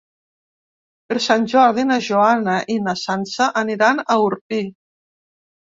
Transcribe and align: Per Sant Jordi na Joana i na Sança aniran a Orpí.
Per 1.11 1.17
Sant 1.25 1.45
Jordi 1.51 1.85
na 1.89 1.99
Joana 2.07 2.57
i 2.77 2.79
na 2.87 2.97
Sança 3.05 3.51
aniran 3.63 4.03
a 4.07 4.17
Orpí. 4.31 4.65